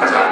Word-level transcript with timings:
Chao. 0.00 0.31